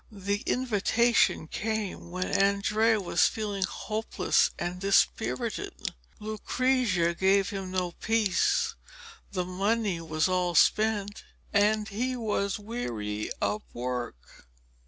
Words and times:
The 0.11 0.41
invitation 0.47 1.47
came 1.47 2.09
when 2.09 2.25
Andrea 2.25 2.99
was 2.99 3.27
feeling 3.27 3.63
hopeless 3.65 4.49
and 4.57 4.81
dispirited. 4.81 5.93
Lucrezia 6.19 7.13
gave 7.13 7.51
him 7.51 7.69
no 7.69 7.91
peace, 7.91 8.73
the 9.31 9.45
money 9.45 10.01
was 10.01 10.27
all 10.27 10.55
spent, 10.55 11.23
and 11.53 11.87
he 11.87 12.15
was 12.15 12.57
weary 12.57 13.29
of 13.43 13.61
work. 13.73 14.47